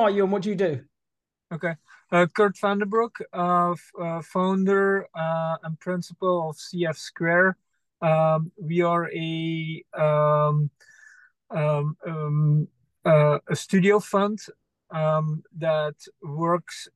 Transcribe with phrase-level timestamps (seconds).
[0.00, 0.84] are you and what do you do?
[1.52, 1.74] Okay.
[2.12, 7.56] Uh, Kurt Vandebroek, uh, uh, founder uh, and principal of CF Square.
[8.02, 10.70] Um, we are a um,
[11.50, 12.68] um, um
[13.04, 14.38] uh, a studio fund
[14.90, 16.88] um, that works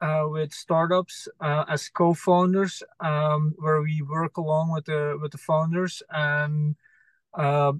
[0.00, 6.02] uh, with startups as co-founders, um, where we work along with the with the founders
[6.10, 6.76] and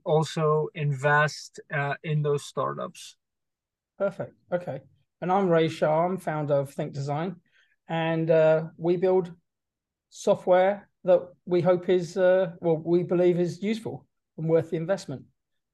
[0.04, 1.60] also invest
[2.02, 3.16] in those startups.
[3.98, 4.34] Perfect.
[4.52, 4.80] Okay.
[5.20, 6.04] And I'm Ray Shah.
[6.04, 7.36] I'm founder of ThinkDesign,
[7.88, 9.30] and uh, we build
[10.10, 14.04] software that we hope is uh, well, we believe is useful
[14.36, 15.22] and worth the investment.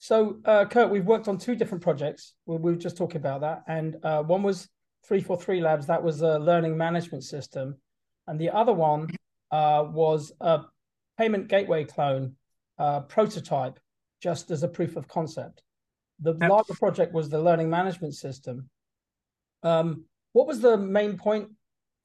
[0.01, 2.35] So, uh, Kurt, we've worked on two different projects.
[2.47, 4.69] We, we were just talking about that, and uh, one was
[5.07, 5.87] 343 Labs.
[5.87, 7.77] That was a learning management system,
[8.27, 9.09] and the other one
[9.51, 10.61] uh, was a
[11.17, 12.37] payment gateway clone
[12.79, 13.81] uh, prototype,
[14.21, 15.63] just as a proof of concept.
[16.21, 16.51] The yep.
[16.51, 18.69] larger project was the learning management system.
[19.63, 21.49] Um, what was the main point,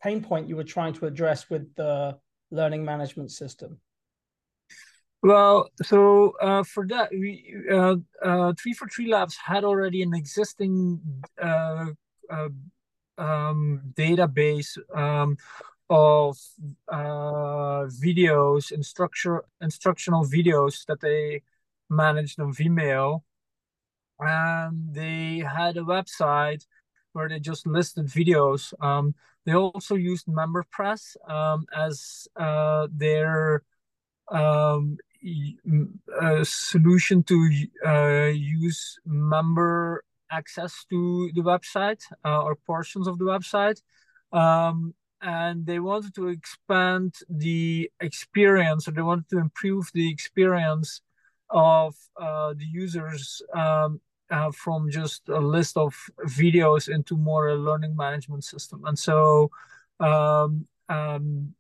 [0.02, 2.18] pain point you were trying to address with the
[2.52, 3.80] learning management system?
[5.22, 10.14] Well, so uh, for that, we uh, uh, three four three labs had already an
[10.14, 11.00] existing
[11.42, 11.86] uh,
[12.30, 12.50] uh,
[13.18, 15.38] um, database um,
[15.90, 16.38] of
[16.90, 21.42] uh, videos, instructor instructional videos that they
[21.90, 23.22] managed on Vimeo,
[24.26, 26.66] and they had a website
[27.14, 28.74] where they just listed videos.
[28.84, 29.14] Um,
[29.46, 32.28] they also used MemberPress um, as
[32.92, 33.64] their
[34.30, 34.98] um,
[36.22, 37.50] a solution to
[37.86, 43.82] uh, use member access to the website uh, or portions of the website.
[44.32, 51.02] Um, and they wanted to expand the experience or they wanted to improve the experience
[51.50, 54.02] of uh, the users um,
[54.34, 55.96] uh, from just a list of
[56.26, 58.84] videos into more a learning management system.
[58.86, 59.52] And so
[60.00, 61.54] um, um,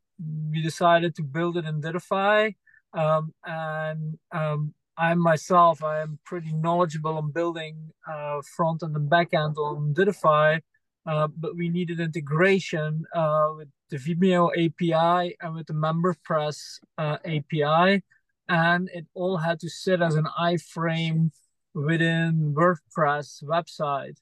[0.52, 2.56] we decided to build it in Dittofi
[2.94, 9.10] um, and um, I myself, I am pretty knowledgeable on building uh, front end and
[9.10, 10.62] back end on Dittofi,
[11.06, 17.18] uh, but we needed integration uh, with the Vimeo API and with the MemberPress uh,
[17.26, 18.04] API,
[18.50, 21.32] and it all had to sit as an iframe
[21.74, 24.18] within WordPress website.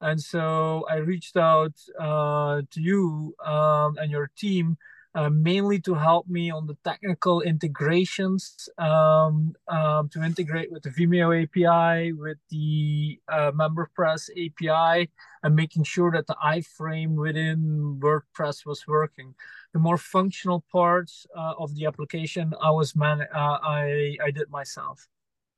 [0.00, 4.76] And so I reached out uh, to you um, and your team
[5.16, 10.90] uh, mainly to help me on the technical integrations um, um, to integrate with the
[10.90, 15.10] Vimeo API, with the uh, MemberPress API,
[15.42, 19.34] and making sure that the iframe within WordPress was working.
[19.72, 24.50] The more functional parts uh, of the application, I was man, uh, I I did
[24.50, 25.08] myself.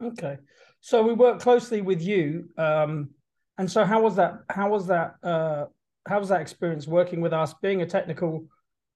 [0.02, 0.38] Okay,
[0.80, 3.10] so we worked closely with you, um,
[3.58, 4.40] and so how was that?
[4.48, 5.16] How was that?
[5.22, 5.66] Uh,
[6.06, 8.46] how was that experience working with us, being a technical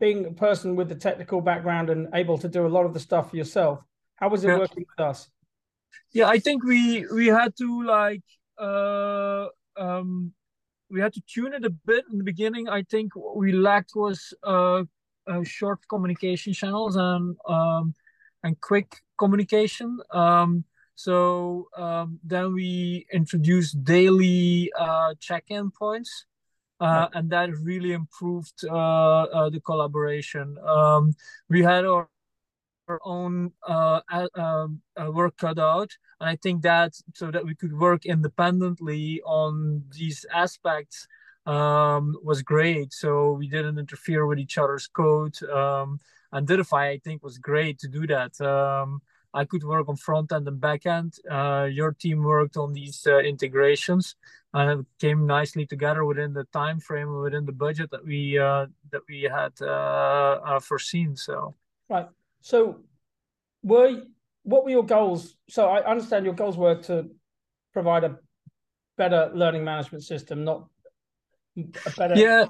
[0.03, 2.99] being a person with the technical background and able to do a lot of the
[2.99, 3.79] stuff yourself,
[4.17, 4.59] how was it yeah.
[4.59, 5.29] working with us?
[6.13, 8.25] Yeah, I think we we had to like
[8.59, 9.47] uh
[9.77, 10.33] um
[10.91, 12.69] we had to tune it a bit in the beginning.
[12.69, 14.83] I think what we lacked was uh,
[15.29, 17.95] uh short communication channels and um
[18.43, 19.99] and quick communication.
[20.11, 20.65] Um
[21.03, 26.27] so um, then we introduced daily uh, check-in points
[26.83, 30.59] uh, and that really improved uh, uh, the collaboration.
[30.67, 31.15] Um,
[31.49, 32.09] we had our,
[32.89, 34.01] our own uh,
[34.35, 39.85] um, work cut out, and I think that so that we could work independently on
[39.97, 41.07] these aspects
[41.47, 42.93] um, was great.
[42.93, 45.41] So we didn't interfere with each other's code.
[45.45, 46.01] Um,
[46.33, 48.33] and Dittofi, I think, was great to do that.
[49.35, 51.15] I could work on front end and back end.
[51.31, 54.17] Uh, your team worked on these uh, integrations,
[54.53, 58.67] and it came nicely together within the time frame, within the budget that we uh,
[58.91, 61.17] that we had uh, uh, foreseen.
[61.17, 61.55] So
[61.89, 62.09] right.
[62.41, 62.81] So,
[63.63, 64.03] were
[64.43, 65.37] what were your goals?
[65.49, 67.09] So I understand your goals were to
[67.73, 68.19] provide a
[68.99, 70.69] better learning management system, not
[72.17, 72.47] yeah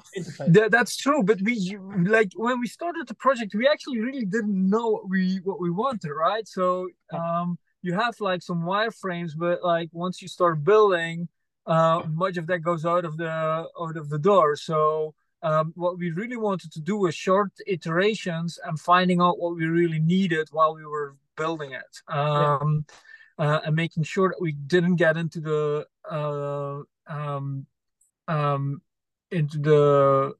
[0.53, 4.69] th- that's true but we like when we started the project we actually really didn't
[4.69, 6.47] know what we what we wanted right?
[6.47, 11.27] So um you have like some wireframes but like once you start building
[11.65, 14.55] uh much of that goes out of the out of the door.
[14.55, 15.13] So
[15.43, 19.65] um, what we really wanted to do was short iterations and finding out what we
[19.65, 22.01] really needed while we were building it.
[22.07, 22.85] Um,
[23.37, 23.45] yeah.
[23.45, 27.65] uh, and making sure that we didn't get into the uh, um,
[28.29, 28.81] um,
[29.33, 30.33] into the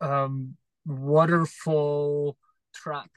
[0.00, 2.36] um, waterfall
[2.74, 3.10] trap.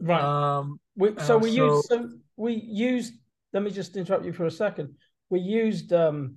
[0.00, 0.20] Right.
[0.20, 1.66] Um, we, so uh, we so...
[1.66, 3.14] used so we used.
[3.52, 4.94] Let me just interrupt you for a second.
[5.30, 6.36] We used um,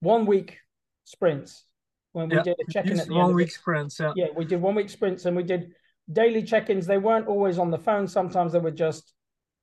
[0.00, 0.58] one week
[1.04, 1.64] sprints
[2.12, 2.42] when we yeah.
[2.42, 3.98] did a check-in at the one week sprints.
[3.98, 5.72] Yeah, yeah, we did one week sprints and we did
[6.12, 6.86] daily check-ins.
[6.86, 8.06] They weren't always on the phone.
[8.06, 9.12] Sometimes they were just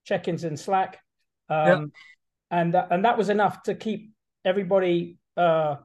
[0.06, 1.00] check-ins in Slack,
[1.50, 1.68] um,
[2.52, 2.60] yeah.
[2.60, 4.12] and that, and that was enough to keep
[4.46, 5.78] everybody uh,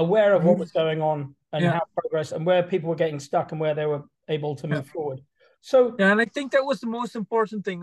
[0.00, 1.72] aware of what was going on and yeah.
[1.72, 4.86] how progress and where people were getting stuck and where they were able to move
[4.86, 4.92] yeah.
[4.92, 5.20] forward.
[5.62, 7.82] So yeah, and I think that was the most important thing.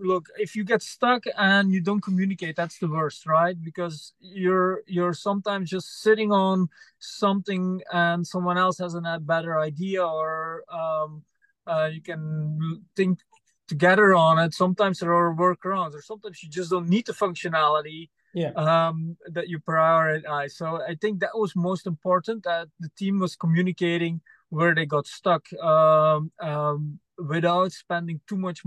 [0.00, 3.56] Look, if you get stuck and you don't communicate, that's the worst, right?
[3.68, 6.68] Because you're you're sometimes just sitting on
[6.98, 11.22] something and someone else has a better idea, or um,
[11.66, 13.20] uh, you can think
[13.68, 14.52] together on it.
[14.52, 18.50] Sometimes there are workarounds, or sometimes you just don't need the functionality yeah.
[18.50, 20.52] um, that you prioritize.
[20.52, 24.20] So I think that was most important that the team was communicating
[24.50, 28.62] where they got stuck um, um, without spending too much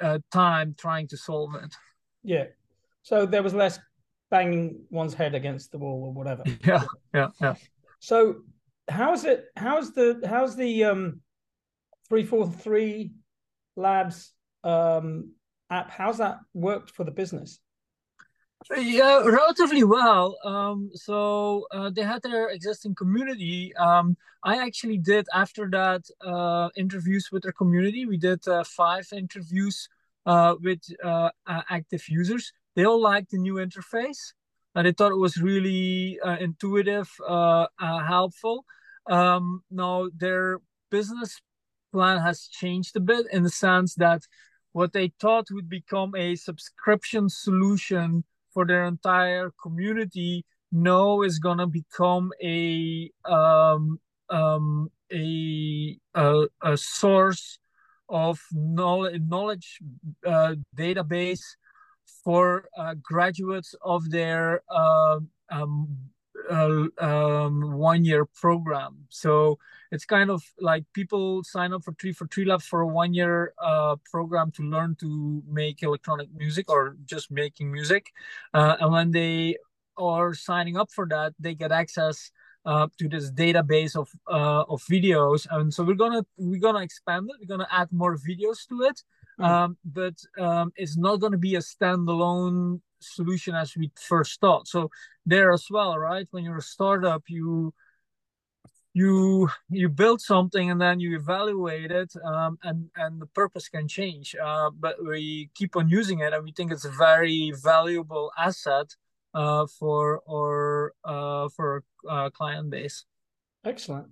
[0.00, 1.74] uh, time trying to solve it.
[2.22, 2.44] Yeah.
[3.02, 3.78] So there was less
[4.30, 6.42] banging one's head against the wall or whatever.
[6.66, 6.84] Yeah,
[7.14, 7.54] yeah, yeah.
[8.00, 8.36] So
[8.88, 9.46] how's it?
[9.56, 11.20] How's the how's the um
[12.08, 13.12] three four three
[13.76, 14.32] labs
[14.62, 15.32] um
[15.70, 15.90] app?
[15.90, 17.60] How's that worked for the business?
[18.70, 20.38] Yeah, relatively well.
[20.44, 23.74] Um, so uh, they had their existing community.
[23.76, 28.06] Um, I actually did after that uh, interviews with their community.
[28.06, 29.88] We did uh, five interviews
[30.24, 32.52] uh, with uh, active users.
[32.74, 34.32] They all liked the new interface.
[34.74, 37.10] and they thought it was really uh, intuitive,
[37.78, 38.64] helpful.
[39.06, 40.58] Um, now their
[40.90, 41.40] business
[41.92, 44.22] plan has changed a bit in the sense that
[44.72, 51.66] what they thought would become a subscription solution for their entire community no is gonna
[51.66, 57.58] become a um, um, a, a, a source
[58.08, 59.78] of knowledge, knowledge
[60.26, 61.42] uh, database
[62.24, 65.20] for uh, graduates of their uh,
[65.50, 65.93] um,
[66.54, 69.06] uh, um, one year program.
[69.08, 69.58] So
[69.90, 73.14] it's kind of like people sign up for Tree for Tree Labs for a one
[73.14, 78.06] year uh, program to learn to make electronic music or just making music.
[78.52, 79.56] Uh, and when they
[79.96, 82.30] are signing up for that, they get access
[82.66, 87.28] uh, to this database of uh, of videos, and so we're gonna we're gonna expand
[87.28, 87.36] it.
[87.40, 89.02] We're gonna add more videos to it,
[89.38, 89.44] mm.
[89.44, 94.68] um, but um, it's not gonna be a standalone solution as we first thought.
[94.68, 94.90] So
[95.26, 96.26] there as well, right?
[96.30, 97.72] When you're a startup, you
[98.94, 103.88] you you build something and then you evaluate it um, and and the purpose can
[103.88, 108.30] change uh, but we keep on using it and we think it's a very valuable
[108.38, 108.94] asset
[109.34, 113.04] uh, for our uh, for our uh, client base
[113.64, 114.06] excellent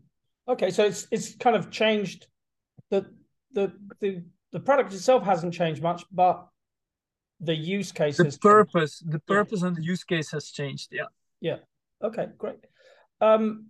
[0.48, 2.26] okay so it's it's kind of changed
[2.90, 3.06] the
[3.52, 6.48] the the the product itself hasn't changed much but
[7.42, 9.12] the use case the purpose changed.
[9.12, 9.68] the purpose yeah.
[9.68, 11.10] and the use case has changed yeah.
[11.40, 11.58] Yeah.
[12.02, 12.64] Okay great.
[13.20, 13.66] Um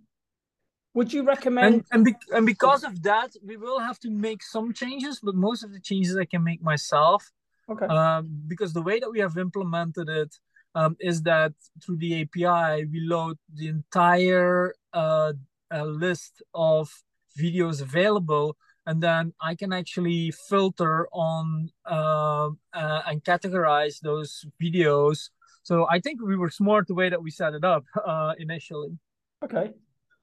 [0.93, 4.43] would you recommend and and, be, and because of that we will have to make
[4.43, 7.31] some changes but most of the changes i can make myself
[7.69, 7.87] okay.
[7.87, 10.31] um, because the way that we have implemented it
[10.75, 15.33] um, is that through the api we load the entire uh,
[15.73, 16.91] uh, list of
[17.37, 18.55] videos available
[18.85, 25.29] and then I can actually filter on uh, uh, and categorize those videos.
[25.63, 28.97] So I think we were smart the way that we set it up uh, initially.
[29.43, 29.71] Okay,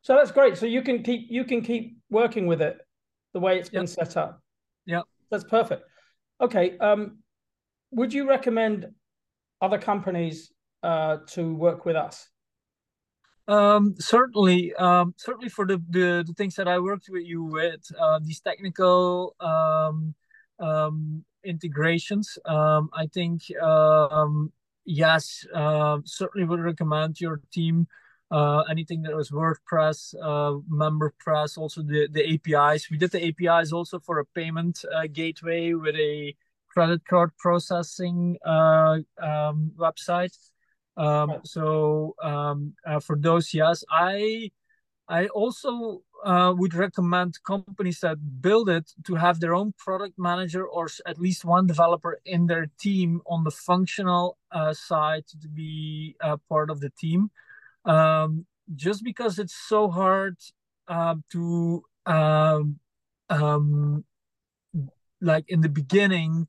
[0.03, 0.57] so that's great.
[0.57, 2.79] So you can keep you can keep working with it
[3.33, 4.41] the way it's been set up.
[4.87, 5.85] Yeah, that's perfect.
[6.41, 7.19] Okay, um,
[7.91, 8.89] would you recommend
[9.61, 10.53] other companies
[10.83, 12.29] uh, to work with us?
[13.51, 17.81] Um, certainly, um, certainly for the, the, the things that I worked with you with,
[18.01, 20.15] uh, these technical um,
[20.61, 24.53] um, integrations, um, I think um,
[24.85, 27.89] yes, uh, certainly would recommend your team.
[28.31, 32.89] Uh, anything that was WordPress, uh, MemberPress, also the, the APIs.
[32.89, 36.37] We did the APIs also for a payment uh, gateway with a
[36.69, 38.99] credit card processing uh,
[40.97, 41.31] um.
[41.31, 44.51] Um, so um, uh, for those, yes, I
[45.09, 50.65] I also uh, would recommend companies that build it to have their own product manager
[50.65, 56.15] or at least one developer in their team on the functional uh, side to be
[56.21, 57.31] uh, part of the team.
[57.85, 60.37] Um, just because it's so hard
[60.87, 62.79] uh, to um,
[63.29, 64.05] um,
[65.21, 66.47] like in the beginning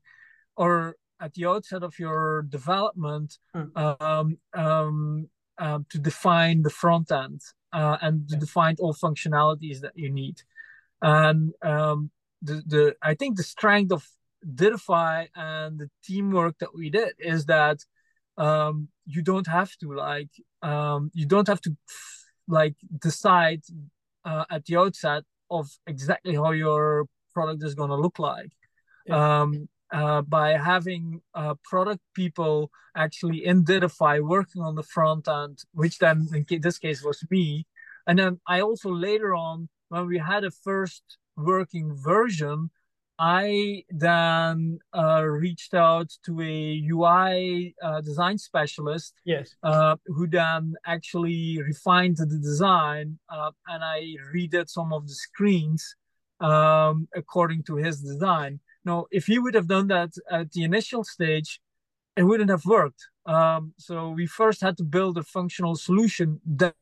[0.56, 3.70] or at the outset of your development mm.
[3.76, 7.40] um, um, um, to define the front end
[7.72, 10.42] uh, and to define all functionalities that you need.
[11.00, 12.10] And um,
[12.42, 14.06] the, the I think the strength of
[14.44, 17.78] Dittofi and the teamwork that we did is that
[18.36, 20.30] um, you don't have to like
[20.62, 21.76] um, you don't have to
[22.48, 23.62] like decide
[24.24, 28.50] uh, at the outset of exactly how your product is going to look like.
[29.06, 29.42] Yeah.
[29.42, 35.58] Um, uh, by having uh, product people actually in Dittofi working on the front end,
[35.72, 37.66] which then in this case was me.
[38.06, 41.02] And then I also later on, when we had a first
[41.36, 42.70] working version,
[43.18, 49.14] I then uh, reached out to a UI uh, design specialist.
[49.24, 49.54] Yes.
[49.62, 55.94] Uh, who then actually refined the design, uh, and I redid some of the screens
[56.40, 58.60] um, according to his design.
[58.84, 61.60] Now, if he would have done that at the initial stage,
[62.16, 63.08] it wouldn't have worked.
[63.26, 66.72] Um, so we first had to build a functional solution, then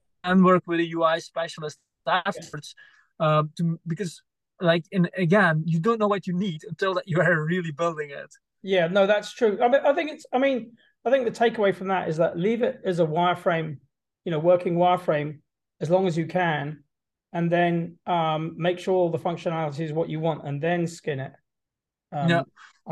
[0.43, 2.75] work with a UI specialist afterwards,
[3.19, 4.23] uh, to, because
[4.61, 8.11] like in again, you don't know what you need until that you are really building
[8.11, 8.33] it.
[8.63, 9.59] Yeah, no, that's true.
[9.63, 10.27] I mean, I think it's.
[10.33, 10.73] I mean,
[11.05, 13.79] I think the takeaway from that is that leave it as a wireframe,
[14.25, 15.39] you know, working wireframe
[15.81, 16.85] as long as you can,
[17.33, 21.21] and then um, make sure all the functionality is what you want, and then skin
[21.21, 21.33] it.
[22.13, 22.43] Um, yeah,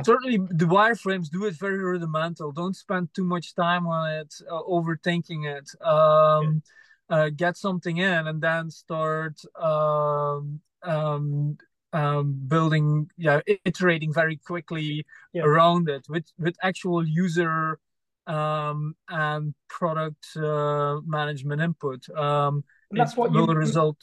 [0.02, 2.52] certainly the wireframes do it very rudimental.
[2.52, 5.70] Don't spend too much time on it, uh, overthinking it.
[5.84, 6.62] Um,
[7.10, 11.56] uh, get something in and then start um, um,
[11.92, 15.42] um, building, yeah, iterating very quickly yeah.
[15.42, 17.78] around it with with actual user
[18.26, 22.08] um, and product uh, management input.
[22.10, 24.02] Um, and that's what will you, result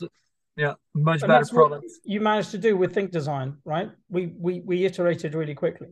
[0.57, 3.89] yeah much better product you managed to do with ThinkDesign right?
[4.09, 5.88] We we we iterated really quickly.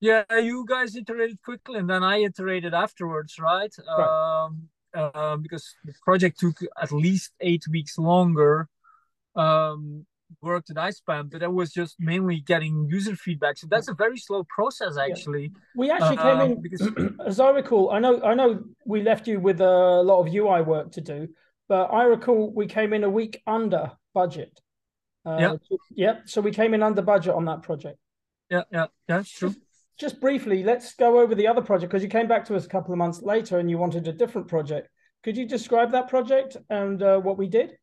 [0.00, 4.44] Yeah you guys iterated quickly and then i iterated afterwards right, right.
[4.44, 8.68] um uh, because the project took at least eight weeks longer
[9.34, 10.06] um
[10.40, 13.56] work that i spent but that was just mainly getting user feedback.
[13.56, 15.44] So that's a very slow process actually.
[15.44, 15.60] Yeah.
[15.76, 16.88] we actually uh, came in um, because
[17.26, 20.62] as i recall i know i know we left you with a lot of ui
[20.62, 21.28] work to do
[21.68, 24.60] but I recall we came in a week under budget.
[25.26, 25.76] Uh, yeah.
[25.90, 26.14] Yeah.
[26.26, 27.98] So we came in under budget on that project.
[28.50, 28.62] Yeah.
[28.70, 28.86] Yeah.
[29.08, 29.22] Yeah.
[29.26, 29.48] True.
[29.50, 29.60] Just,
[29.98, 32.68] just briefly, let's go over the other project because you came back to us a
[32.68, 34.88] couple of months later and you wanted a different project.
[35.22, 37.76] Could you describe that project and uh, what we did?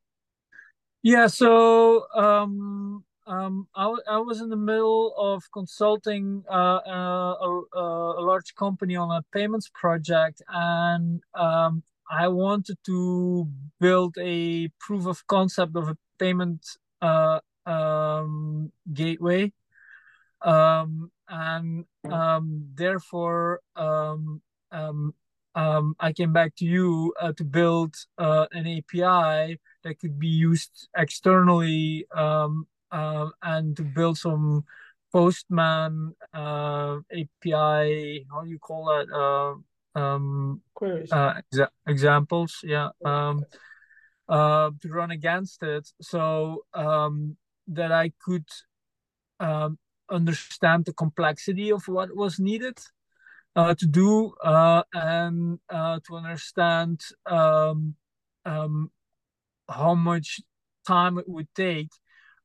[1.04, 1.28] Yeah.
[1.28, 8.22] So um, um, I, I was in the middle of consulting uh, uh, a, a,
[8.22, 13.48] large company on a payments project, and um, I wanted to
[13.80, 16.62] build a proof of concept of a payment
[17.02, 19.52] uh, um, gateway.
[20.42, 25.14] Um, and um, therefore, um, um,
[25.56, 30.28] um, I came back to you uh, to build uh, an API that could be
[30.28, 34.64] used externally and to build some
[35.12, 38.26] Postman uh, API.
[38.32, 39.08] How do you call that?
[39.12, 39.56] Uh,
[39.94, 43.44] um, queries uh, exa examples yeah um,
[44.30, 47.38] uh, to run against it so um,
[47.68, 48.48] that I could
[49.40, 49.78] um,
[50.10, 52.78] understand the complexity of what was needed
[53.56, 57.96] uh, to do uh, and uh, to understand um,
[58.46, 58.92] um,
[59.70, 60.42] how much
[60.88, 61.90] time it would take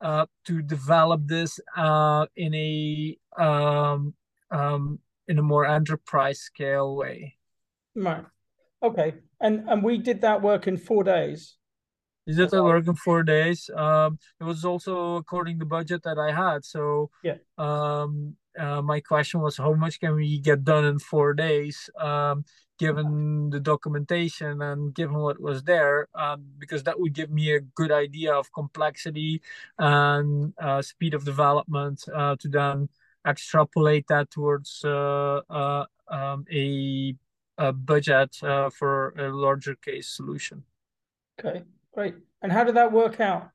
[0.01, 4.15] uh, to develop this uh, in a um,
[4.51, 7.37] um, in a more enterprise scale way.
[7.95, 8.25] Right.
[8.83, 9.15] Okay.
[9.41, 11.57] And and we did that work in four days.
[12.27, 13.71] Did that work in four days.
[13.75, 16.65] Um, it was also according to the budget that I had.
[16.65, 17.37] So yeah.
[17.57, 21.91] Um, uh, my question was, how much can we get done in four days?
[21.99, 22.45] Um,
[22.79, 27.61] given the documentation and given what was there, um, because that would give me a
[27.61, 29.41] good idea of complexity
[29.79, 32.89] and uh, speed of development uh, to then
[33.27, 37.15] extrapolate that towards uh, uh, um, a,
[37.59, 40.63] a, budget uh, for a larger case solution.
[41.39, 41.63] Okay,
[41.97, 42.15] great.
[42.43, 43.51] And how did that work out?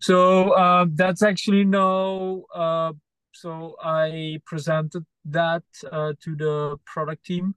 [0.00, 2.46] So uh, that's actually no.
[2.54, 2.92] Uh,
[3.32, 5.62] so I presented that
[5.92, 7.54] uh, to the product team,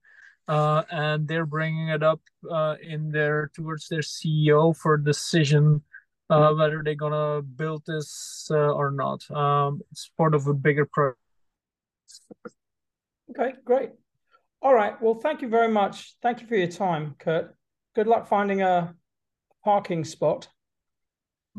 [0.48, 2.21] and they're bringing it up
[2.83, 5.81] in their towards their CEO for decision
[6.29, 9.29] uh, whether they're gonna build this uh, or not.
[9.31, 11.17] Um, it's part of a bigger project.
[13.31, 13.91] Okay, great.
[14.62, 15.01] All right.
[15.01, 16.15] Well, thank you very much.
[16.21, 17.55] Thank you for your time, Kurt.
[17.95, 18.93] Good luck finding a
[19.63, 20.48] parking spot.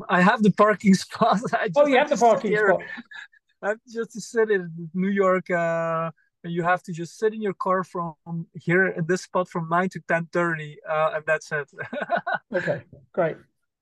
[0.08, 1.40] I have the parking spot.
[1.76, 2.82] oh, you have the parking spot.
[3.62, 5.50] I have just to sit in New York.
[5.50, 6.10] Uh,
[6.44, 8.14] you have to just sit in your car from
[8.54, 11.70] here in this spot from nine to ten thirty, uh, and that's it.
[12.54, 13.36] okay, great.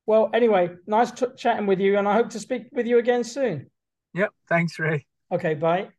[0.06, 3.70] Well, anyway, nice chatting with you, and I hope to speak with you again soon.
[4.14, 4.30] Yep.
[4.48, 5.06] Thanks, Ray.
[5.30, 5.54] Okay.
[5.54, 5.90] Bye.